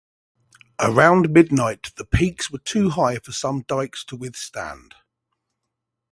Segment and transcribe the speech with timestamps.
[0.79, 4.95] Around midnight, the peaks were too high for some dykes to withstand.